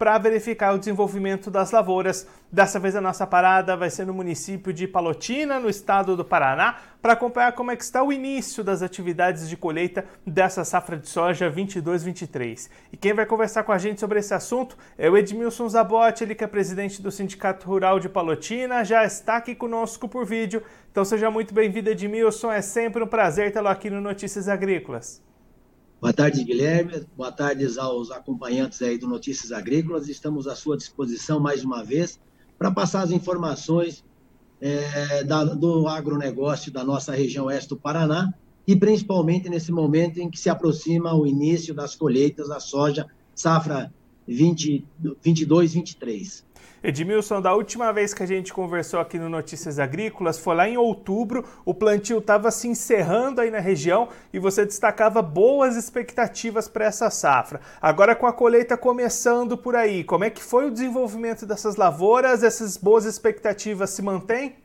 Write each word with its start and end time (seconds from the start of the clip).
para 0.00 0.16
verificar 0.16 0.74
o 0.74 0.78
desenvolvimento 0.78 1.50
das 1.50 1.72
lavouras. 1.72 2.26
Dessa 2.50 2.80
vez 2.80 2.96
a 2.96 3.02
nossa 3.02 3.26
parada 3.26 3.76
vai 3.76 3.90
ser 3.90 4.06
no 4.06 4.14
município 4.14 4.72
de 4.72 4.88
Palotina, 4.88 5.60
no 5.60 5.68
estado 5.68 6.16
do 6.16 6.24
Paraná, 6.24 6.78
para 7.02 7.12
acompanhar 7.12 7.52
como 7.52 7.70
é 7.70 7.76
que 7.76 7.84
está 7.84 8.02
o 8.02 8.10
início 8.10 8.64
das 8.64 8.80
atividades 8.80 9.46
de 9.46 9.58
colheita 9.58 10.06
dessa 10.26 10.64
safra 10.64 10.96
de 10.96 11.06
soja 11.06 11.52
22-23. 11.52 12.70
E 12.90 12.96
quem 12.96 13.12
vai 13.12 13.26
conversar 13.26 13.62
com 13.62 13.72
a 13.72 13.78
gente 13.78 14.00
sobre 14.00 14.20
esse 14.20 14.32
assunto 14.32 14.74
é 14.96 15.10
o 15.10 15.18
Edmilson 15.18 15.68
Zabotti, 15.68 16.24
ele 16.24 16.34
que 16.34 16.44
é 16.44 16.46
presidente 16.46 17.02
do 17.02 17.10
Sindicato 17.10 17.66
Rural 17.66 18.00
de 18.00 18.08
Palotina, 18.08 18.82
já 18.82 19.04
está 19.04 19.36
aqui 19.36 19.54
conosco 19.54 20.08
por 20.08 20.24
vídeo. 20.24 20.62
Então 20.90 21.04
seja 21.04 21.30
muito 21.30 21.52
bem-vindo, 21.52 21.90
Edmilson, 21.90 22.50
é 22.50 22.62
sempre 22.62 23.04
um 23.04 23.06
prazer 23.06 23.52
tê-lo 23.52 23.68
aqui 23.68 23.90
no 23.90 24.00
Notícias 24.00 24.48
Agrícolas. 24.48 25.29
Boa 26.00 26.14
tarde, 26.14 26.42
Guilherme. 26.44 27.04
Boa 27.14 27.30
tarde 27.30 27.66
aos 27.78 28.10
acompanhantes 28.10 28.80
aí 28.80 28.96
do 28.96 29.06
Notícias 29.06 29.52
Agrícolas. 29.52 30.08
Estamos 30.08 30.48
à 30.48 30.56
sua 30.56 30.74
disposição 30.74 31.38
mais 31.38 31.62
uma 31.62 31.84
vez 31.84 32.18
para 32.58 32.70
passar 32.70 33.02
as 33.02 33.10
informações 33.10 34.02
é, 34.62 35.22
da, 35.24 35.44
do 35.44 35.86
agronegócio 35.86 36.72
da 36.72 36.82
nossa 36.82 37.12
região 37.12 37.44
oeste 37.46 37.68
do 37.68 37.76
Paraná 37.76 38.32
e 38.66 38.74
principalmente 38.74 39.50
nesse 39.50 39.70
momento 39.70 40.18
em 40.18 40.30
que 40.30 40.40
se 40.40 40.48
aproxima 40.48 41.14
o 41.14 41.26
início 41.26 41.74
das 41.74 41.94
colheitas 41.94 42.48
da 42.48 42.60
soja 42.60 43.06
safra 43.34 43.92
22-23. 44.26 46.44
Edmilson, 46.82 47.42
da 47.42 47.54
última 47.54 47.92
vez 47.92 48.14
que 48.14 48.22
a 48.22 48.26
gente 48.26 48.54
conversou 48.54 49.00
aqui 49.00 49.18
no 49.18 49.28
Notícias 49.28 49.78
Agrícolas, 49.78 50.38
foi 50.38 50.54
lá 50.54 50.66
em 50.66 50.78
outubro, 50.78 51.44
o 51.64 51.74
plantio 51.74 52.18
estava 52.18 52.50
se 52.50 52.68
encerrando 52.68 53.40
aí 53.40 53.50
na 53.50 53.60
região 53.60 54.08
e 54.32 54.38
você 54.38 54.64
destacava 54.64 55.20
boas 55.20 55.76
expectativas 55.76 56.68
para 56.68 56.86
essa 56.86 57.10
safra. 57.10 57.60
Agora 57.82 58.16
com 58.16 58.26
a 58.26 58.32
colheita 58.32 58.78
começando 58.78 59.58
por 59.58 59.76
aí, 59.76 60.02
como 60.02 60.24
é 60.24 60.30
que 60.30 60.42
foi 60.42 60.66
o 60.66 60.70
desenvolvimento 60.70 61.44
dessas 61.44 61.76
lavouras? 61.76 62.42
Essas 62.42 62.78
boas 62.78 63.04
expectativas 63.04 63.90
se 63.90 64.00
mantêm? 64.00 64.56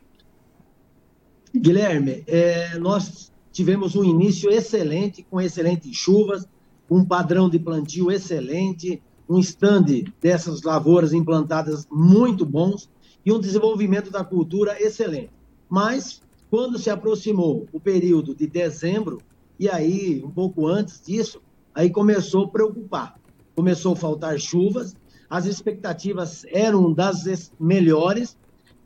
Guilherme, 1.54 2.24
é, 2.26 2.78
nós 2.78 3.30
tivemos 3.52 3.94
um 3.94 4.04
início 4.04 4.50
excelente, 4.50 5.22
com 5.22 5.38
excelentes 5.40 5.94
chuvas, 5.94 6.48
um 6.90 7.04
padrão 7.04 7.50
de 7.50 7.58
plantio 7.58 8.10
excelente, 8.10 9.02
um 9.28 9.38
stand 9.40 10.04
dessas 10.20 10.62
lavouras 10.62 11.12
implantadas 11.12 11.86
muito 11.90 12.44
bons 12.44 12.88
e 13.24 13.32
um 13.32 13.40
desenvolvimento 13.40 14.10
da 14.10 14.24
cultura 14.24 14.80
excelente. 14.80 15.30
Mas, 15.68 16.22
quando 16.48 16.78
se 16.78 16.90
aproximou 16.90 17.66
o 17.72 17.80
período 17.80 18.34
de 18.34 18.46
dezembro, 18.46 19.20
e 19.58 19.68
aí, 19.68 20.22
um 20.24 20.30
pouco 20.30 20.66
antes 20.66 21.00
disso, 21.00 21.40
aí 21.74 21.90
começou 21.90 22.44
a 22.44 22.48
preocupar. 22.48 23.18
Começou 23.54 23.94
a 23.94 23.96
faltar 23.96 24.38
chuvas, 24.38 24.94
as 25.28 25.46
expectativas 25.46 26.44
eram 26.50 26.92
das 26.92 27.50
melhores. 27.58 28.36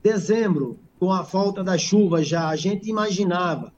Dezembro, 0.03 0.79
com 0.99 1.13
a 1.13 1.25
falta 1.25 1.63
da 1.63 1.77
chuva, 1.77 2.23
já 2.23 2.49
a 2.49 2.57
gente 2.57 2.89
imaginava, 2.89 3.73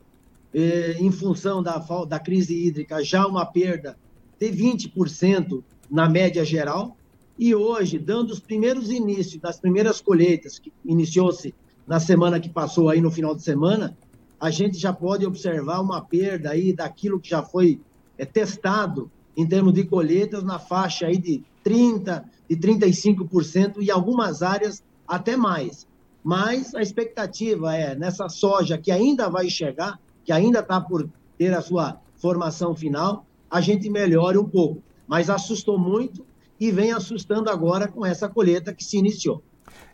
eh, 0.55 0.97
em 1.01 1.11
função 1.11 1.63
da, 1.63 1.79
da 2.07 2.19
crise 2.21 2.55
hídrica, 2.55 3.03
já 3.03 3.27
uma 3.27 3.45
perda 3.47 3.97
de 4.43 4.51
20% 4.51 5.62
na 5.89 6.09
média 6.09 6.45
geral. 6.45 6.97
E 7.39 7.55
hoje, 7.55 7.98
dando 7.98 8.31
os 8.31 8.41
primeiros 8.41 8.91
inícios 8.91 9.41
das 9.41 9.61
primeiras 9.61 10.01
colheitas, 10.01 10.59
que 10.59 10.73
iniciou-se 10.84 11.55
na 11.87 12.00
semana 12.00 12.41
que 12.41 12.49
passou 12.49 12.89
aí 12.89 13.00
no 13.00 13.11
final 13.11 13.34
de 13.34 13.43
semana, 13.43 13.97
a 14.41 14.50
gente 14.50 14.78
já 14.78 14.93
pode 14.93 15.25
observar 15.25 15.81
uma 15.81 16.00
perda 16.00 16.50
aí 16.50 16.72
daquilo 16.72 17.21
que 17.21 17.31
já 17.31 17.43
foi 17.43 17.81
é, 18.19 18.25
testado 18.25 19.11
em 19.37 19.47
termos 19.47 19.72
de 19.72 19.84
colheitas 19.84 20.43
na 20.43 20.59
faixa 20.59 21.06
aí 21.06 21.16
de 21.16 21.43
30, 21.62 22.25
de 22.50 22.56
35% 22.56 23.77
e 23.81 23.91
algumas 23.91 24.43
áreas 24.43 24.83
até 25.06 25.37
mais. 25.37 25.87
Mas 26.25 26.75
a 26.75 26.83
expectativa 26.83 27.75
é 27.75 27.95
nessa 27.95 28.28
soja 28.28 28.77
que 28.77 28.91
ainda 28.91 29.28
vai 29.28 29.49
chegar, 29.49 29.99
que 30.25 30.33
ainda 30.33 30.59
está 30.59 30.81
por 30.81 31.09
ter 31.39 31.55
a 31.55 31.62
sua 31.62 32.00
formação 32.16 32.75
final, 32.75 33.25
a 33.53 33.61
gente 33.61 33.89
melhore 33.91 34.39
um 34.39 34.49
pouco 34.49 34.83
mas 35.13 35.29
assustou 35.29 35.79
muito 35.79 36.25
e 36.59 36.71
vem 36.71 36.91
assustando 36.91 37.51
agora 37.51 37.87
com 37.87 38.07
essa 38.07 38.31
colheita 38.31 38.73
que 38.73 38.83
se 38.83 38.97
iniciou. 38.97 39.43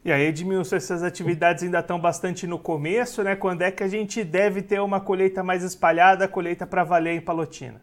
E 0.04 0.12
aí, 0.12 0.26
Edmilson, 0.26 0.76
essas 0.76 1.02
atividades 1.02 1.64
ainda 1.64 1.80
estão 1.80 2.00
bastante 2.00 2.46
no 2.46 2.56
começo, 2.56 3.20
né? 3.24 3.34
Quando 3.34 3.62
é 3.62 3.72
que 3.72 3.82
a 3.82 3.88
gente 3.88 4.22
deve 4.22 4.62
ter 4.62 4.80
uma 4.80 5.00
colheita 5.00 5.42
mais 5.42 5.64
espalhada, 5.64 6.28
colheita 6.28 6.66
para 6.68 6.84
valer 6.84 7.16
em 7.16 7.20
Palotina? 7.20 7.80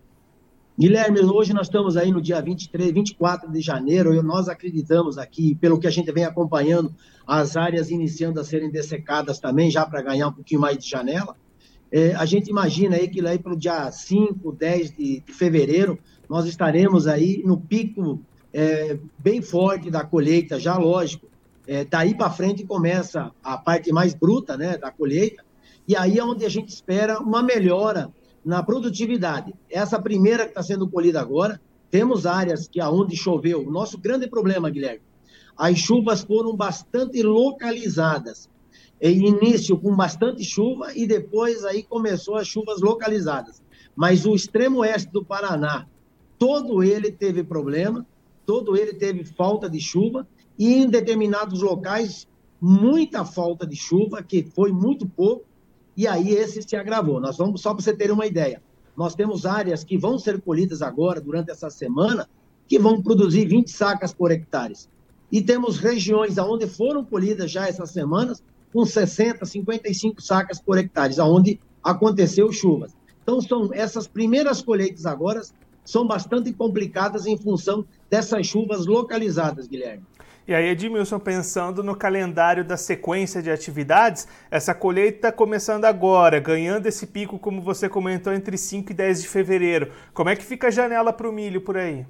Guilherme, 0.79 1.19
hoje 1.21 1.53
nós 1.53 1.67
estamos 1.67 1.97
aí 1.97 2.09
no 2.09 2.21
dia 2.21 2.41
23, 2.41 2.91
24 2.93 3.51
de 3.51 3.59
janeiro, 3.59 4.13
e 4.13 4.21
nós 4.21 4.47
acreditamos 4.47 5.17
aqui, 5.17 5.55
pelo 5.55 5.77
que 5.77 5.87
a 5.87 5.91
gente 5.91 6.09
vem 6.11 6.23
acompanhando, 6.23 6.93
as 7.27 7.57
áreas 7.57 7.89
iniciando 7.89 8.39
a 8.39 8.45
serem 8.45 8.71
dessecadas 8.71 9.39
também, 9.39 9.69
já 9.69 9.85
para 9.85 10.01
ganhar 10.01 10.29
um 10.29 10.33
pouquinho 10.33 10.61
mais 10.61 10.77
de 10.77 10.89
janela. 10.89 11.35
É, 11.91 12.13
a 12.15 12.25
gente 12.25 12.49
imagina 12.49 12.95
aí 12.95 13.07
que 13.07 13.21
lá 13.21 13.37
para 13.37 13.53
o 13.53 13.57
dia 13.57 13.91
5, 13.91 14.51
10 14.51 14.91
de, 14.91 15.19
de 15.21 15.33
fevereiro, 15.33 15.99
nós 16.29 16.45
estaremos 16.45 17.07
aí 17.07 17.41
no 17.45 17.57
pico 17.57 18.19
é, 18.53 18.97
bem 19.17 19.41
forte 19.41 19.91
da 19.91 20.03
colheita, 20.03 20.59
já 20.59 20.77
lógico. 20.77 21.27
É, 21.67 21.83
daí 21.83 22.15
para 22.15 22.29
frente 22.29 22.65
começa 22.65 23.31
a 23.43 23.57
parte 23.57 23.91
mais 23.91 24.13
bruta 24.13 24.55
né, 24.55 24.77
da 24.77 24.91
colheita, 24.91 25.43
e 25.87 25.95
aí 25.95 26.17
é 26.17 26.23
onde 26.23 26.45
a 26.45 26.49
gente 26.49 26.69
espera 26.69 27.19
uma 27.19 27.43
melhora 27.43 28.11
na 28.43 28.61
produtividade. 28.61 29.53
Essa 29.69 29.99
primeira 29.99 30.43
que 30.43 30.51
está 30.51 30.63
sendo 30.63 30.87
colhida 30.87 31.19
agora, 31.19 31.59
temos 31.89 32.25
áreas 32.25 32.67
que 32.67 32.79
aonde 32.79 33.15
choveu. 33.15 33.67
O 33.67 33.71
nosso 33.71 33.97
grande 33.97 34.27
problema, 34.27 34.69
Guilherme, 34.69 35.01
as 35.57 35.77
chuvas 35.77 36.21
foram 36.21 36.55
bastante 36.55 37.21
localizadas. 37.23 38.49
Início 39.11 39.77
com 39.77 39.95
bastante 39.95 40.43
chuva 40.43 40.93
e 40.95 41.05
depois 41.05 41.63
aí 41.63 41.83
começou 41.83 42.35
as 42.35 42.47
chuvas 42.47 42.81
localizadas. 42.81 43.61
Mas 43.95 44.25
o 44.25 44.33
extremo 44.33 44.79
oeste 44.79 45.11
do 45.11 45.23
Paraná, 45.23 45.87
todo 46.37 46.83
ele 46.83 47.11
teve 47.11 47.43
problema, 47.43 48.05
todo 48.45 48.75
ele 48.75 48.93
teve 48.93 49.23
falta 49.23 49.69
de 49.69 49.79
chuva 49.79 50.27
e 50.57 50.73
em 50.73 50.89
determinados 50.89 51.61
locais 51.61 52.27
muita 52.59 53.23
falta 53.23 53.67
de 53.67 53.75
chuva, 53.75 54.23
que 54.23 54.43
foi 54.43 54.71
muito 54.71 55.07
pouco, 55.07 55.45
e 55.95 56.07
aí 56.07 56.29
esse 56.29 56.61
se 56.61 56.75
agravou. 56.75 57.19
Nós 57.19 57.37
vamos 57.37 57.61
só 57.61 57.73
para 57.73 57.83
você 57.83 57.93
ter 57.93 58.11
uma 58.11 58.25
ideia. 58.25 58.61
Nós 58.97 59.13
temos 59.13 59.45
áreas 59.45 59.83
que 59.83 59.97
vão 59.97 60.17
ser 60.17 60.41
colhidas 60.41 60.81
agora 60.81 61.21
durante 61.21 61.51
essa 61.51 61.69
semana 61.69 62.27
que 62.67 62.79
vão 62.79 63.01
produzir 63.01 63.47
20 63.47 63.69
sacas 63.69 64.13
por 64.13 64.31
hectare. 64.31 64.73
E 65.31 65.41
temos 65.41 65.77
regiões 65.77 66.37
aonde 66.37 66.67
foram 66.67 67.03
colhidas 67.03 67.51
já 67.51 67.67
essas 67.67 67.91
semanas 67.91 68.43
com 68.75 68.85
60, 68.85 69.45
55 69.45 70.21
sacas 70.21 70.59
por 70.59 70.77
hectare, 70.77 71.17
aonde 71.17 71.61
aconteceu 71.81 72.51
chuvas. 72.51 72.93
Então 73.23 73.39
são 73.39 73.69
essas 73.71 74.05
primeiras 74.05 74.61
colheitas 74.61 75.05
agora 75.05 75.41
são 75.85 76.05
bastante 76.05 76.51
complicadas 76.51 77.25
em 77.25 77.37
função 77.37 77.85
dessas 78.09 78.45
chuvas 78.45 78.85
localizadas, 78.85 79.65
Guilherme. 79.65 80.03
E 80.45 80.53
aí, 80.53 80.65
Edmilson, 80.67 81.19
pensando 81.19 81.81
no 81.81 81.95
calendário 81.95 82.65
da 82.65 82.75
sequência 82.75 83.41
de 83.41 83.49
atividades, 83.49 84.27
essa 84.51 84.75
colheita 84.75 85.31
começando 85.31 85.85
agora, 85.85 86.37
ganhando 86.41 86.85
esse 86.85 87.07
pico, 87.07 87.39
como 87.39 87.61
você 87.61 87.87
comentou, 87.87 88.33
entre 88.33 88.57
5 88.57 88.91
e 88.91 88.93
10 88.93 89.21
de 89.21 89.27
fevereiro. 89.29 89.91
Como 90.13 90.29
é 90.29 90.35
que 90.35 90.43
fica 90.43 90.67
a 90.67 90.71
janela 90.71 91.13
para 91.13 91.29
o 91.29 91.31
milho 91.31 91.61
por 91.61 91.77
aí? 91.77 92.05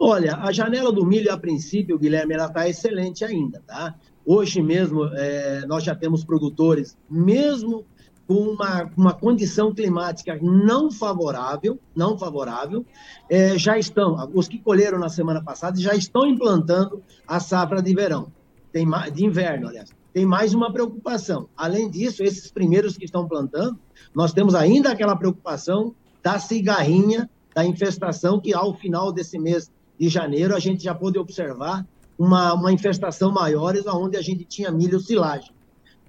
Olha, 0.00 0.36
a 0.36 0.50
janela 0.50 0.90
do 0.90 1.04
milho, 1.04 1.30
a 1.30 1.38
princípio, 1.38 1.98
Guilherme, 1.98 2.34
ela 2.34 2.46
está 2.46 2.68
excelente 2.68 3.22
ainda, 3.24 3.62
tá? 3.66 3.94
Hoje 4.30 4.60
mesmo, 4.60 5.06
é, 5.14 5.64
nós 5.66 5.82
já 5.82 5.94
temos 5.94 6.22
produtores, 6.22 6.98
mesmo 7.08 7.86
com 8.26 8.34
uma, 8.34 8.90
uma 8.94 9.14
condição 9.14 9.74
climática 9.74 10.38
não 10.42 10.90
favorável, 10.90 11.80
não 11.96 12.18
favorável, 12.18 12.84
é, 13.30 13.56
já 13.56 13.78
estão, 13.78 14.30
os 14.34 14.46
que 14.46 14.58
colheram 14.58 14.98
na 14.98 15.08
semana 15.08 15.42
passada 15.42 15.80
já 15.80 15.94
estão 15.94 16.26
implantando 16.26 17.02
a 17.26 17.40
safra 17.40 17.80
de 17.80 17.94
verão, 17.94 18.30
tem 18.70 18.86
de 19.14 19.24
inverno, 19.24 19.66
aliás. 19.68 19.88
Tem 20.12 20.26
mais 20.26 20.52
uma 20.52 20.70
preocupação. 20.70 21.48
Além 21.56 21.88
disso, 21.88 22.22
esses 22.22 22.50
primeiros 22.50 22.98
que 22.98 23.06
estão 23.06 23.26
plantando, 23.26 23.78
nós 24.14 24.34
temos 24.34 24.54
ainda 24.54 24.90
aquela 24.90 25.16
preocupação 25.16 25.94
da 26.22 26.38
cigarrinha, 26.38 27.30
da 27.54 27.64
infestação, 27.64 28.38
que 28.38 28.52
ao 28.52 28.74
final 28.74 29.10
desse 29.10 29.38
mês 29.38 29.72
de 29.98 30.10
janeiro 30.10 30.54
a 30.54 30.58
gente 30.58 30.84
já 30.84 30.94
pôde 30.94 31.18
observar 31.18 31.86
uma, 32.18 32.52
uma 32.54 32.72
infestação 32.72 33.30
maior, 33.30 33.74
onde 33.94 34.16
a 34.16 34.22
gente 34.22 34.44
tinha 34.44 34.70
milho 34.70 34.98
silagem. 34.98 35.52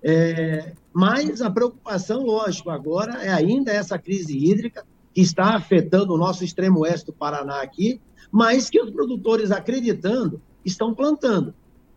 É, 0.01 0.73
mas 0.91 1.41
a 1.41 1.51
preocupação, 1.51 2.23
lógico, 2.23 2.69
agora 2.69 3.23
é 3.23 3.31
ainda 3.31 3.71
essa 3.71 3.97
crise 3.99 4.35
hídrica 4.37 4.85
que 5.13 5.21
está 5.21 5.55
afetando 5.55 6.13
o 6.13 6.17
nosso 6.17 6.43
extremo 6.43 6.79
oeste 6.79 7.07
do 7.07 7.13
Paraná 7.13 7.61
aqui, 7.61 8.01
mas 8.31 8.69
que 8.69 8.81
os 8.81 8.89
produtores, 8.89 9.51
acreditando, 9.51 10.41
estão 10.65 10.93
plantando. 10.93 11.53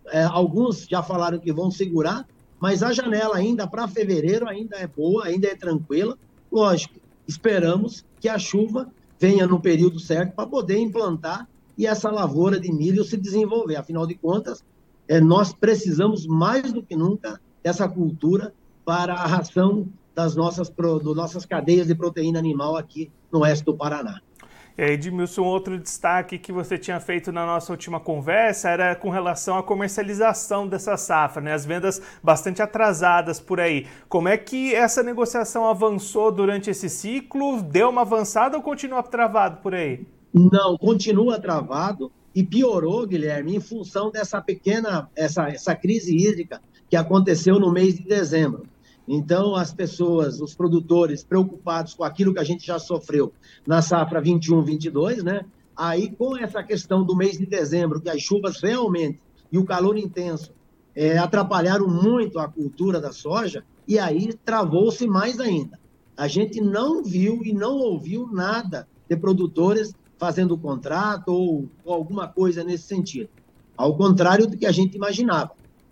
É, 0.06 0.24
alguns 0.24 0.86
já 0.88 1.02
falaram 1.02 1.38
que 1.38 1.52
vão 1.52 1.70
segurar, 1.70 2.26
mas 2.60 2.82
a 2.82 2.92
janela 2.92 3.36
ainda 3.36 3.66
para 3.66 3.88
fevereiro 3.88 4.48
ainda 4.48 4.76
é 4.76 4.86
boa, 4.86 5.26
ainda 5.26 5.48
é 5.48 5.54
tranquila. 5.54 6.18
Lógico, 6.50 6.94
esperamos 7.26 8.04
que 8.20 8.28
a 8.28 8.38
chuva 8.38 8.88
venha 9.18 9.46
no 9.46 9.60
período 9.60 9.98
certo 10.00 10.34
para 10.34 10.48
poder 10.48 10.78
implantar 10.78 11.48
e 11.76 11.86
essa 11.86 12.10
lavoura 12.10 12.60
de 12.60 12.72
milho 12.72 13.04
se 13.04 13.16
desenvolver. 13.16 13.76
Afinal 13.76 14.06
de 14.06 14.14
contas, 14.14 14.64
é, 15.08 15.20
nós 15.20 15.52
precisamos 15.52 16.26
mais 16.26 16.72
do 16.72 16.82
que 16.82 16.96
nunca 16.96 17.40
dessa 17.62 17.88
cultura 17.88 18.52
para 18.84 19.14
a 19.14 19.26
ração 19.26 19.88
das 20.14 20.36
nossas, 20.36 20.70
nossas 21.14 21.46
cadeias 21.46 21.86
de 21.86 21.94
proteína 21.94 22.38
animal 22.38 22.76
aqui 22.76 23.10
no 23.30 23.40
oeste 23.40 23.64
do 23.64 23.74
Paraná. 23.74 24.20
Aí, 24.76 24.92
Edmilson, 24.92 25.42
outro 25.42 25.78
destaque 25.78 26.38
que 26.38 26.50
você 26.50 26.78
tinha 26.78 26.98
feito 26.98 27.30
na 27.30 27.44
nossa 27.44 27.72
última 27.72 28.00
conversa 28.00 28.70
era 28.70 28.94
com 28.96 29.10
relação 29.10 29.58
à 29.58 29.62
comercialização 29.62 30.66
dessa 30.66 30.96
safra, 30.96 31.42
né? 31.42 31.52
As 31.52 31.66
vendas 31.66 32.00
bastante 32.22 32.62
atrasadas 32.62 33.38
por 33.38 33.60
aí. 33.60 33.86
Como 34.08 34.28
é 34.28 34.36
que 34.38 34.74
essa 34.74 35.02
negociação 35.02 35.68
avançou 35.68 36.32
durante 36.32 36.70
esse 36.70 36.88
ciclo? 36.88 37.62
Deu 37.62 37.90
uma 37.90 38.00
avançada 38.00 38.56
ou 38.56 38.62
continua 38.62 39.02
travado 39.02 39.58
por 39.58 39.74
aí? 39.74 40.06
Não, 40.32 40.78
continua 40.78 41.38
travado 41.38 42.10
e 42.34 42.42
piorou, 42.42 43.06
Guilherme, 43.06 43.56
em 43.56 43.60
função 43.60 44.10
dessa 44.10 44.40
pequena, 44.40 45.10
essa, 45.14 45.48
essa 45.48 45.74
crise 45.74 46.16
hídrica 46.16 46.60
que 46.88 46.96
aconteceu 46.96 47.60
no 47.60 47.70
mês 47.70 47.96
de 47.96 48.04
dezembro. 48.04 48.66
Então, 49.06 49.54
as 49.54 49.74
pessoas, 49.74 50.40
os 50.40 50.54
produtores 50.54 51.24
preocupados 51.24 51.92
com 51.94 52.04
aquilo 52.04 52.32
que 52.32 52.38
a 52.38 52.44
gente 52.44 52.64
já 52.64 52.78
sofreu 52.78 53.32
na 53.66 53.82
safra 53.82 54.22
21-22, 54.22 55.22
né? 55.22 55.44
Aí, 55.76 56.10
com 56.10 56.36
essa 56.36 56.62
questão 56.62 57.04
do 57.04 57.16
mês 57.16 57.36
de 57.36 57.46
dezembro, 57.46 58.00
que 58.00 58.08
as 58.08 58.20
chuvas 58.20 58.60
realmente 58.60 59.20
e 59.50 59.58
o 59.58 59.64
calor 59.64 59.98
intenso 59.98 60.52
é, 60.94 61.18
atrapalharam 61.18 61.88
muito 61.88 62.38
a 62.38 62.48
cultura 62.48 63.00
da 63.00 63.12
soja, 63.12 63.64
e 63.86 63.98
aí 63.98 64.32
travou-se 64.44 65.06
mais 65.06 65.40
ainda. 65.40 65.78
A 66.16 66.28
gente 66.28 66.60
não 66.60 67.02
viu 67.02 67.42
e 67.44 67.52
não 67.52 67.76
ouviu 67.76 68.28
nada 68.30 68.86
de 69.08 69.16
produtores 69.16 69.92
fazendo 70.22 70.56
contrato 70.56 71.30
ou, 71.30 71.68
ou 71.84 71.92
alguma 71.92 72.28
coisa 72.28 72.62
nesse 72.62 72.84
sentido. 72.84 73.28
Ao 73.76 73.96
contrário 73.96 74.46
do 74.46 74.56
que 74.56 74.64
a 74.64 74.70
gente 74.70 74.94
imaginava. 74.94 75.50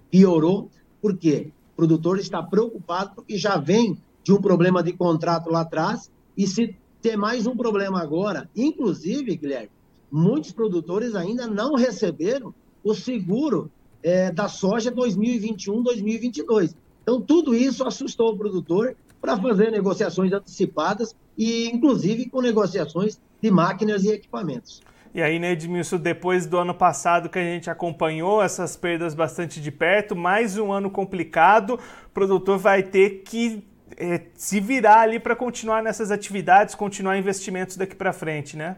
Piorou, 0.08 0.70
por 1.02 1.16
quê? 1.16 1.50
O 1.72 1.76
produtor 1.76 2.16
está 2.20 2.40
preocupado 2.40 3.10
porque 3.16 3.36
já 3.36 3.56
vem 3.56 3.98
de 4.22 4.32
um 4.32 4.40
problema 4.40 4.84
de 4.84 4.92
contrato 4.92 5.50
lá 5.50 5.62
atrás 5.62 6.12
e 6.36 6.46
se 6.46 6.76
ter 7.02 7.16
mais 7.16 7.44
um 7.44 7.56
problema 7.56 8.00
agora, 8.00 8.48
inclusive, 8.54 9.34
Guilherme, 9.34 9.70
muitos 10.08 10.52
produtores 10.52 11.16
ainda 11.16 11.48
não 11.48 11.74
receberam 11.74 12.54
o 12.84 12.94
seguro 12.94 13.68
é, 14.00 14.30
da 14.30 14.46
soja 14.46 14.92
2021-2022. 14.92 16.72
Então, 17.02 17.20
tudo 17.20 17.52
isso 17.52 17.82
assustou 17.84 18.28
o 18.28 18.38
produtor 18.38 18.94
para 19.20 19.36
fazer 19.36 19.70
negociações 19.70 20.32
antecipadas 20.32 21.14
e, 21.36 21.68
inclusive, 21.68 22.28
com 22.28 22.40
negociações 22.40 23.20
de 23.40 23.50
máquinas 23.50 24.04
e 24.04 24.10
equipamentos. 24.10 24.82
E 25.12 25.20
aí, 25.20 25.38
né, 25.38 25.52
Edmilson, 25.52 25.98
depois 25.98 26.46
do 26.46 26.56
ano 26.56 26.72
passado 26.72 27.28
que 27.28 27.38
a 27.38 27.42
gente 27.42 27.68
acompanhou 27.68 28.40
essas 28.40 28.76
perdas 28.76 29.12
bastante 29.12 29.60
de 29.60 29.70
perto, 29.70 30.14
mais 30.14 30.56
um 30.56 30.70
ano 30.72 30.88
complicado, 30.88 31.74
o 31.74 32.10
produtor 32.14 32.58
vai 32.58 32.82
ter 32.82 33.22
que 33.24 33.64
é, 33.96 34.22
se 34.34 34.60
virar 34.60 35.00
ali 35.00 35.18
para 35.18 35.34
continuar 35.34 35.82
nessas 35.82 36.12
atividades, 36.12 36.76
continuar 36.76 37.18
investimentos 37.18 37.76
daqui 37.76 37.96
para 37.96 38.12
frente, 38.12 38.56
né? 38.56 38.76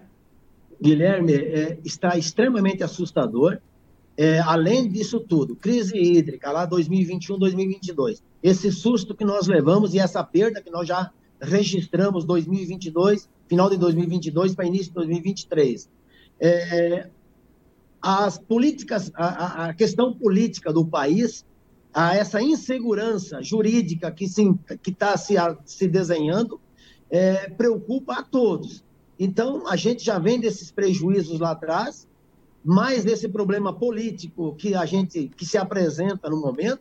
Guilherme, 0.81 1.35
é, 1.35 1.79
está 1.85 2.17
extremamente 2.17 2.83
assustador. 2.83 3.59
É, 4.17 4.41
além 4.41 4.89
disso 4.89 5.21
tudo, 5.21 5.57
crise 5.57 5.97
hídrica 5.97 6.51
lá 6.53 6.67
2021, 6.67 7.39
2022, 7.39 8.23
esse 8.43 8.71
susto 8.71 9.15
que 9.15 9.25
nós 9.25 9.47
levamos 9.47 9.95
e 9.95 9.99
essa 9.99 10.23
perda 10.23 10.61
que 10.61 10.71
nós 10.71 10.87
já 10.87 11.11
registramos 11.41 12.25
2022, 12.25 13.29
final 13.49 13.71
de 13.71 13.77
2022 13.77 14.55
para 14.55 14.67
início 14.67 14.89
de 14.89 14.95
2023. 14.95 15.89
É, 16.39 17.09
as 18.03 18.37
políticas, 18.37 19.11
a, 19.15 19.67
a, 19.67 19.75
questão 19.75 20.13
política 20.13 20.73
do 20.73 20.85
país, 20.85 21.47
a 21.95 22.17
essa 22.17 22.43
insegurança 22.43 23.43
jurídica 23.43 24.11
que 24.11 24.25
está 24.25 25.17
se, 25.17 25.35
se 25.65 25.87
desenhando, 25.87 26.61
é, 27.11 27.49
preocupa 27.51 28.15
a 28.15 28.23
todos. 28.23 28.85
Então, 29.19 29.69
a 29.69 29.77
gente 29.77 30.05
já 30.05 30.19
vem 30.19 30.41
desses 30.41 30.73
prejuízos 30.73 31.39
lá 31.39 31.53
atrás, 31.53 32.09
mais 32.65 33.05
desse 33.05 33.29
problema 33.29 33.73
político 33.73 34.55
que 34.55 34.75
a 34.75 34.87
gente 34.87 35.29
que 35.37 35.45
se 35.45 35.59
apresenta 35.59 36.31
no 36.31 36.41
momento, 36.41 36.81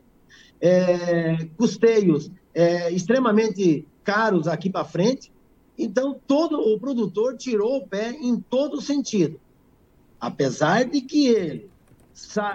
é, 0.60 1.44
custeios 1.56 2.30
é, 2.54 2.90
extremamente 2.92 3.86
caros 4.04 4.46
aqui 4.46 4.70
para 4.70 4.84
frente. 4.84 5.32
Então, 5.76 6.20
todo 6.26 6.60
o 6.60 6.78
produtor 6.78 7.36
tirou 7.36 7.78
o 7.78 7.86
pé 7.86 8.10
em 8.10 8.38
todo 8.38 8.80
sentido. 8.80 9.40
Apesar 10.20 10.84
de 10.84 11.00
que 11.00 11.26
ele 11.26 11.70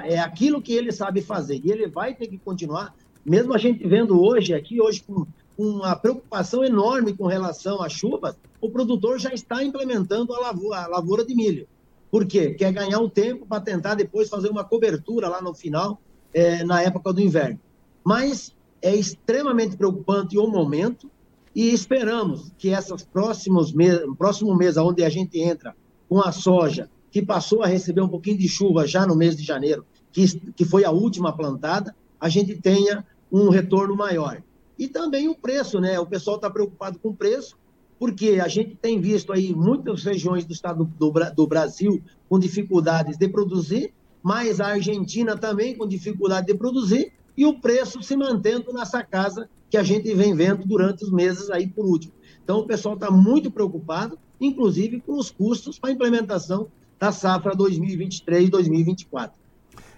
é 0.06 0.20
aquilo 0.20 0.62
que 0.62 0.74
ele 0.74 0.92
sabe 0.92 1.22
fazer 1.22 1.60
e 1.64 1.72
ele 1.72 1.88
vai 1.88 2.14
ter 2.14 2.28
que 2.28 2.38
continuar, 2.38 2.96
mesmo 3.26 3.54
a 3.54 3.58
gente 3.58 3.86
vendo 3.86 4.22
hoje 4.22 4.54
aqui, 4.54 4.80
hoje 4.80 5.04
com 5.04 5.26
uma 5.58 5.96
preocupação 5.96 6.64
enorme 6.64 7.14
com 7.14 7.26
relação 7.26 7.82
às 7.82 7.92
chuvas, 7.92 8.38
o 8.62 8.70
produtor 8.70 9.20
já 9.20 9.34
está 9.34 9.64
implementando 9.64 10.34
a 10.34 10.40
lavoura, 10.40 10.80
a 10.82 10.88
lavoura 10.88 11.26
de 11.26 11.36
milho. 11.36 11.68
Por 12.10 12.26
quê? 12.26 12.54
Quer 12.54 12.72
ganhar 12.72 13.00
um 13.00 13.10
tempo 13.10 13.46
para 13.46 13.62
tentar 13.62 13.96
depois 13.96 14.30
fazer 14.30 14.50
uma 14.50 14.64
cobertura 14.64 15.28
lá 15.28 15.42
no 15.42 15.54
final, 15.54 16.02
é, 16.34 16.64
na 16.64 16.82
época 16.82 17.12
do 17.12 17.22
inverno. 17.22 17.60
Mas 18.04 18.56
é 18.82 18.96
extremamente 18.96 19.76
preocupante 19.76 20.38
o 20.38 20.48
momento, 20.48 21.10
e 21.58 21.74
esperamos 21.74 22.52
que 22.58 22.70
esses 22.70 23.04
próximos 23.04 23.74
meses, 23.74 24.06
próximo 24.16 24.56
mês, 24.56 24.78
onde 24.78 25.04
a 25.04 25.10
gente 25.10 25.40
entra 25.40 25.76
com 26.08 26.22
a 26.22 26.32
soja, 26.32 26.88
que 27.10 27.20
passou 27.20 27.64
a 27.64 27.68
receber 27.68 28.02
um 28.02 28.08
pouquinho 28.08 28.38
de 28.38 28.48
chuva 28.48 28.86
já 28.86 29.08
no 29.08 29.16
mês 29.16 29.36
de 29.36 29.44
janeiro, 29.44 29.84
que, 30.12 30.40
que 30.52 30.64
foi 30.64 30.86
a 30.86 30.92
última 30.92 31.36
plantada, 31.36 31.96
a 32.20 32.30
gente 32.30 32.56
tenha 32.62 33.04
um 33.32 33.50
retorno 33.50 33.96
maior. 33.96 34.42
E 34.78 34.88
também 34.88 35.28
o 35.28 35.36
preço, 35.36 35.80
né? 35.80 36.00
O 36.00 36.06
pessoal 36.06 36.36
está 36.36 36.48
preocupado 36.48 37.00
com 37.00 37.10
o 37.10 37.16
preço, 37.16 37.58
porque 38.00 38.40
a 38.44 38.48
gente 38.48 38.76
tem 38.76 39.00
visto 39.00 39.34
aí 39.34 39.54
muitas 39.54 40.04
regiões 40.04 40.46
do 40.46 40.54
estado 40.54 40.86
do, 40.98 41.12
do 41.36 41.48
Brasil 41.48 42.02
com 42.30 42.40
dificuldades 42.40 43.18
de 43.18 43.28
produzir, 43.28 43.94
mas 44.22 44.60
a 44.60 44.68
Argentina 44.68 45.38
também 45.38 45.76
com 45.76 45.88
dificuldade 45.88 46.48
de 46.48 46.54
produzir, 46.54 47.14
e 47.36 47.46
o 47.46 47.60
preço 47.60 48.02
se 48.02 48.16
mantendo 48.16 48.74
nessa 48.74 49.04
casa 49.04 49.48
que 49.70 49.78
a 49.78 49.84
gente 49.84 50.14
vem 50.14 50.34
vendo 50.34 50.66
durante 50.66 51.04
os 51.04 51.12
meses 51.12 51.50
aí 51.50 51.68
por 51.68 51.86
último. 51.86 52.14
Então, 52.44 52.60
o 52.60 52.66
pessoal 52.66 52.96
está 52.96 53.12
muito 53.12 53.52
preocupado, 53.52 54.18
inclusive 54.40 55.02
com 55.02 55.18
os 55.18 55.30
custos 55.30 55.78
para 55.78 55.90
a 55.90 55.94
implementação 55.94 56.68
da 57.00 57.12
safra 57.12 57.52
2023-2024. 57.56 59.32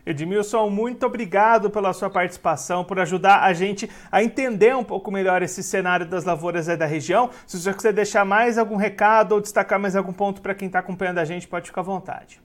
Edmilson, 0.10 0.70
muito 0.70 1.06
obrigado 1.06 1.70
pela 1.70 1.94
sua 1.94 2.10
participação, 2.10 2.84
por 2.84 3.00
ajudar 3.00 3.44
a 3.44 3.54
gente 3.54 3.88
a 4.12 4.24
entender 4.24 4.76
um 4.76 4.84
pouco 4.84 5.12
melhor 5.12 5.44
esse 5.44 5.62
cenário 5.62 6.06
das 6.06 6.26
lavouras 6.26 6.68
aí 6.68 6.76
da 6.76 6.88
região. 6.88 7.30
Se 7.46 7.60
você 7.60 7.72
quiser 7.72 7.94
deixar 7.94 8.26
mais 8.26 8.58
algum 8.58 8.76
recado 8.76 9.34
ou 9.34 9.42
destacar 9.42 9.80
mais 9.80 9.96
algum 9.96 10.12
ponto 10.12 10.42
para 10.42 10.56
quem 10.56 10.66
está 10.66 10.80
acompanhando 10.80 11.20
a 11.20 11.26
gente, 11.26 11.48
pode 11.48 11.68
ficar 11.68 11.82
à 11.82 11.84
vontade. 11.84 12.42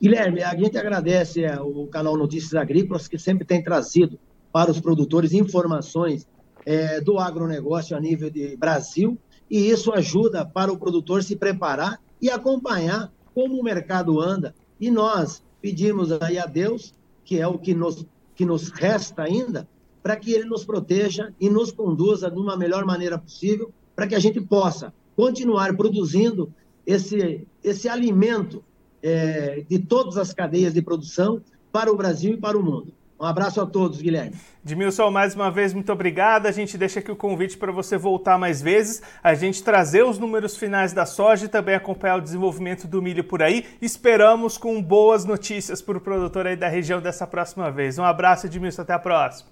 Guilherme, 0.00 0.42
a 0.42 0.56
gente 0.56 0.76
agradece 0.76 1.44
é, 1.44 1.60
o 1.60 1.86
canal 1.86 2.16
Notícias 2.16 2.54
Agrícolas, 2.54 3.06
que 3.06 3.16
sempre 3.16 3.44
tem 3.44 3.62
trazido 3.62 4.18
para 4.52 4.72
os 4.72 4.80
produtores 4.80 5.32
informações 5.32 6.26
é, 6.66 7.00
do 7.00 7.20
agronegócio 7.20 7.96
a 7.96 8.00
nível 8.00 8.28
de 8.28 8.56
Brasil, 8.56 9.16
e 9.48 9.70
isso 9.70 9.92
ajuda 9.92 10.44
para 10.44 10.72
o 10.72 10.76
produtor 10.76 11.22
se 11.22 11.36
preparar 11.36 12.00
e 12.20 12.28
acompanhar 12.28 13.12
como 13.32 13.60
o 13.60 13.62
mercado 13.62 14.20
anda. 14.20 14.52
E 14.80 14.90
nós 14.90 15.42
pedimos 15.62 16.10
aí 16.20 16.38
a 16.38 16.44
Deus, 16.44 16.92
que 17.24 17.38
é 17.38 17.46
o 17.46 17.56
que 17.56 17.72
nos, 17.72 18.04
que 18.34 18.44
nos 18.44 18.68
resta 18.68 19.22
ainda, 19.22 19.68
para 20.02 20.16
que 20.16 20.32
ele 20.32 20.44
nos 20.44 20.64
proteja 20.64 21.32
e 21.40 21.48
nos 21.48 21.70
conduza 21.70 22.28
de 22.28 22.36
uma 22.36 22.56
melhor 22.56 22.84
maneira 22.84 23.16
possível, 23.16 23.72
para 23.94 24.08
que 24.08 24.16
a 24.16 24.18
gente 24.18 24.40
possa 24.40 24.92
continuar 25.14 25.76
produzindo 25.76 26.52
esse, 26.84 27.46
esse 27.62 27.88
alimento 27.88 28.64
é, 29.00 29.64
de 29.68 29.78
todas 29.78 30.18
as 30.18 30.34
cadeias 30.34 30.74
de 30.74 30.82
produção 30.82 31.40
para 31.70 31.92
o 31.92 31.96
Brasil 31.96 32.34
e 32.34 32.36
para 32.36 32.58
o 32.58 32.62
mundo. 32.62 32.92
Um 33.22 33.26
abraço 33.26 33.60
a 33.60 33.66
todos, 33.66 34.02
Guilherme. 34.02 34.34
Edmilson, 34.66 35.08
mais 35.08 35.32
uma 35.36 35.48
vez, 35.48 35.72
muito 35.72 35.92
obrigado. 35.92 36.46
A 36.46 36.50
gente 36.50 36.76
deixa 36.76 36.98
aqui 36.98 37.08
o 37.08 37.14
convite 37.14 37.56
para 37.56 37.70
você 37.70 37.96
voltar 37.96 38.36
mais 38.36 38.60
vezes, 38.60 39.00
a 39.22 39.32
gente 39.32 39.62
trazer 39.62 40.04
os 40.04 40.18
números 40.18 40.56
finais 40.56 40.92
da 40.92 41.06
soja 41.06 41.44
e 41.44 41.48
também 41.48 41.76
acompanhar 41.76 42.16
o 42.16 42.20
desenvolvimento 42.20 42.88
do 42.88 43.00
milho 43.00 43.22
por 43.22 43.40
aí. 43.40 43.64
Esperamos 43.80 44.58
com 44.58 44.82
boas 44.82 45.24
notícias 45.24 45.80
para 45.80 45.98
o 45.98 46.00
produtor 46.00 46.48
aí 46.48 46.56
da 46.56 46.66
região 46.66 47.00
dessa 47.00 47.24
próxima 47.24 47.70
vez. 47.70 47.96
Um 47.96 48.02
abraço, 48.02 48.46
Edmilson, 48.46 48.82
até 48.82 48.92
a 48.92 48.98
próxima. 48.98 49.50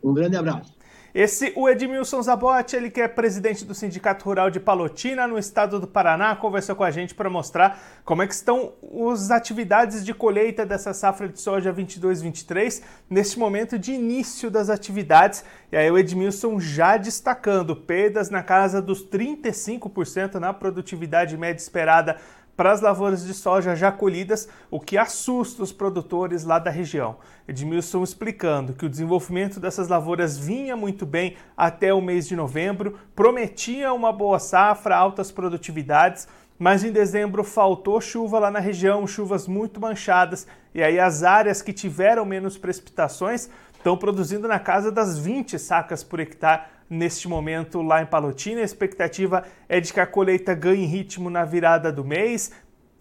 Um 0.00 0.14
grande 0.14 0.36
abraço. 0.36 0.77
Esse, 1.14 1.52
o 1.56 1.68
Edmilson 1.68 2.20
Zabotti, 2.20 2.76
ele 2.76 2.90
que 2.90 3.00
é 3.00 3.08
presidente 3.08 3.64
do 3.64 3.74
Sindicato 3.74 4.24
Rural 4.24 4.50
de 4.50 4.60
Palotina, 4.60 5.26
no 5.26 5.38
estado 5.38 5.80
do 5.80 5.86
Paraná, 5.86 6.36
conversou 6.36 6.76
com 6.76 6.84
a 6.84 6.90
gente 6.90 7.14
para 7.14 7.30
mostrar 7.30 7.80
como 8.04 8.22
é 8.22 8.26
que 8.26 8.34
estão 8.34 8.74
as 9.10 9.30
atividades 9.30 10.04
de 10.04 10.12
colheita 10.12 10.66
dessa 10.66 10.92
safra 10.92 11.26
de 11.26 11.40
soja 11.40 11.72
22-23, 11.72 12.82
neste 13.08 13.38
momento 13.38 13.78
de 13.78 13.92
início 13.92 14.50
das 14.50 14.68
atividades. 14.68 15.42
E 15.72 15.76
aí 15.76 15.90
o 15.90 15.96
Edmilson 15.96 16.60
já 16.60 16.98
destacando 16.98 17.74
perdas 17.74 18.28
na 18.28 18.42
casa 18.42 18.82
dos 18.82 19.02
35% 19.02 20.34
na 20.34 20.52
produtividade 20.52 21.36
média 21.38 21.62
esperada 21.62 22.18
para 22.58 22.72
as 22.72 22.80
lavouras 22.80 23.24
de 23.24 23.32
soja 23.32 23.76
já 23.76 23.92
colhidas, 23.92 24.48
o 24.68 24.80
que 24.80 24.98
assusta 24.98 25.62
os 25.62 25.70
produtores 25.72 26.42
lá 26.42 26.58
da 26.58 26.72
região. 26.72 27.18
Edmilson 27.46 28.02
explicando 28.02 28.72
que 28.72 28.84
o 28.84 28.88
desenvolvimento 28.88 29.60
dessas 29.60 29.86
lavouras 29.86 30.36
vinha 30.36 30.76
muito 30.76 31.06
bem 31.06 31.36
até 31.56 31.94
o 31.94 32.00
mês 32.00 32.26
de 32.26 32.34
novembro, 32.34 32.98
prometia 33.14 33.92
uma 33.92 34.12
boa 34.12 34.40
safra, 34.40 34.96
altas 34.96 35.30
produtividades, 35.30 36.26
mas 36.58 36.82
em 36.82 36.90
dezembro 36.90 37.44
faltou 37.44 38.00
chuva 38.00 38.40
lá 38.40 38.50
na 38.50 38.58
região, 38.58 39.06
chuvas 39.06 39.46
muito 39.46 39.80
manchadas, 39.80 40.44
e 40.74 40.82
aí 40.82 40.98
as 40.98 41.22
áreas 41.22 41.62
que 41.62 41.72
tiveram 41.72 42.24
menos 42.24 42.58
precipitações 42.58 43.48
estão 43.72 43.96
produzindo 43.96 44.48
na 44.48 44.58
casa 44.58 44.90
das 44.90 45.16
20 45.16 45.56
sacas 45.60 46.02
por 46.02 46.18
hectare 46.18 46.62
neste 46.88 47.28
momento 47.28 47.82
lá 47.82 48.02
em 48.02 48.06
Palotina. 48.06 48.60
A 48.60 48.64
expectativa 48.64 49.44
é 49.68 49.80
de 49.80 49.92
que 49.92 50.00
a 50.00 50.06
colheita 50.06 50.54
ganhe 50.54 50.86
ritmo 50.86 51.28
na 51.30 51.44
virada 51.44 51.92
do 51.92 52.04
mês, 52.04 52.52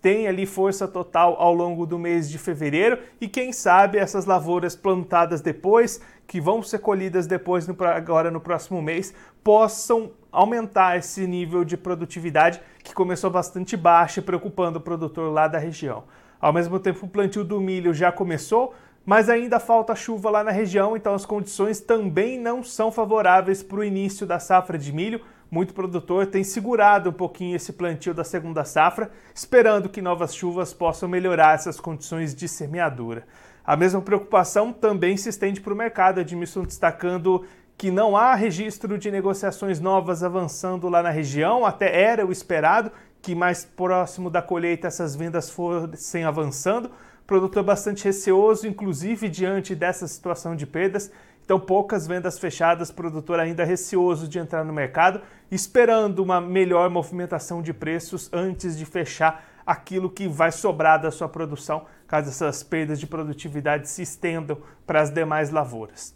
tem 0.01 0.27
ali 0.27 0.45
força 0.45 0.87
total 0.87 1.35
ao 1.39 1.53
longo 1.53 1.85
do 1.85 1.97
mês 1.97 2.29
de 2.29 2.37
fevereiro 2.37 2.99
e 3.19 3.27
quem 3.27 3.51
sabe 3.51 3.97
essas 3.97 4.25
lavouras 4.25 4.75
plantadas 4.75 5.41
depois, 5.41 5.99
que 6.27 6.39
vão 6.39 6.61
ser 6.61 6.79
colhidas 6.79 7.25
depois 7.25 7.67
no, 7.67 7.75
agora 7.83 8.29
no 8.29 8.39
próximo 8.39 8.81
mês, 8.81 9.13
possam 9.43 10.11
aumentar 10.31 10.97
esse 10.97 11.25
nível 11.25 11.63
de 11.63 11.75
produtividade 11.75 12.61
que 12.83 12.93
começou 12.93 13.29
bastante 13.29 13.75
baixo, 13.75 14.21
preocupando 14.21 14.77
o 14.77 14.81
produtor 14.81 15.31
lá 15.31 15.47
da 15.47 15.57
região. 15.57 16.03
Ao 16.39 16.53
mesmo 16.53 16.79
tempo, 16.79 17.05
o 17.05 17.09
plantio 17.09 17.43
do 17.43 17.59
milho 17.59 17.93
já 17.93 18.11
começou, 18.11 18.73
mas 19.07 19.29
ainda 19.29 19.57
falta 19.57 19.95
chuva 19.95 20.29
lá 20.29 20.43
na 20.43 20.51
região, 20.51 20.97
então 20.97 21.13
as 21.13 21.25
condições 21.25 21.79
também 21.79 22.37
não 22.37 22.61
são 22.61 22.91
favoráveis 22.91 23.63
para 23.63 23.79
o 23.79 23.83
início 23.83 24.27
da 24.27 24.37
safra 24.37 24.77
de 24.77 24.91
milho. 24.91 25.21
Muito 25.49 25.73
produtor 25.73 26.25
tem 26.25 26.43
segurado 26.43 27.09
um 27.09 27.13
pouquinho 27.13 27.55
esse 27.55 27.71
plantio 27.71 28.13
da 28.13 28.25
segunda 28.25 28.65
safra, 28.65 29.09
esperando 29.33 29.87
que 29.87 30.01
novas 30.01 30.35
chuvas 30.35 30.73
possam 30.73 31.07
melhorar 31.07 31.55
essas 31.55 31.79
condições 31.79 32.35
de 32.35 32.49
semeadura. 32.49 33.25
A 33.65 33.77
mesma 33.77 34.01
preocupação 34.01 34.73
também 34.73 35.15
se 35.15 35.29
estende 35.29 35.61
para 35.61 35.73
o 35.73 35.77
mercado, 35.77 36.19
Edmilson 36.19 36.63
destacando 36.63 37.45
que 37.77 37.89
não 37.89 38.17
há 38.17 38.35
registro 38.35 38.97
de 38.97 39.09
negociações 39.09 39.79
novas 39.79 40.21
avançando 40.21 40.89
lá 40.89 41.01
na 41.01 41.11
região, 41.11 41.65
até 41.65 41.97
era 41.97 42.25
o 42.25 42.31
esperado 42.31 42.91
que 43.21 43.33
mais 43.33 43.63
próximo 43.63 44.29
da 44.29 44.41
colheita 44.41 44.87
essas 44.87 45.15
vendas 45.15 45.49
fossem 45.49 46.25
avançando, 46.25 46.91
produtor 47.27 47.61
bastante 47.61 48.05
receoso, 48.05 48.65
inclusive 48.65 49.27
diante 49.27 49.75
dessa 49.75 50.07
situação 50.07 50.55
de 50.55 50.65
perdas. 50.65 51.11
Então, 51.43 51.59
poucas 51.59 52.07
vendas 52.07 52.39
fechadas, 52.39 52.89
produtor 52.89 53.39
ainda 53.39 53.63
receoso 53.63 54.27
de 54.27 54.39
entrar 54.39 54.63
no 54.63 54.73
mercado, 54.73 55.21
esperando 55.51 56.19
uma 56.19 56.41
melhor 56.41 56.89
movimentação 56.89 57.61
de 57.61 57.73
preços 57.73 58.29
antes 58.33 58.77
de 58.77 58.85
fechar 58.85 59.45
aquilo 59.65 60.09
que 60.09 60.27
vai 60.27 60.51
sobrar 60.51 61.01
da 61.01 61.11
sua 61.11 61.27
produção, 61.27 61.85
caso 62.07 62.29
essas 62.29 62.63
perdas 62.63 62.99
de 62.99 63.05
produtividade 63.05 63.89
se 63.89 64.01
estendam 64.01 64.57
para 64.85 65.01
as 65.01 65.11
demais 65.11 65.49
lavouras. 65.49 66.15